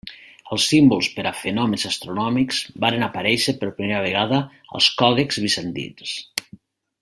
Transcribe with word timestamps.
Els 0.55 0.63
símbols 0.69 1.09
per 1.17 1.25
a 1.31 1.33
fenòmens 1.41 1.85
astronòmics 1.89 2.63
varen 2.85 3.07
aparéixer 3.09 3.55
per 3.61 3.71
primera 3.83 4.03
vegada 4.09 4.41
als 4.79 4.89
còdexs 5.03 5.43
bizantins. 5.47 6.19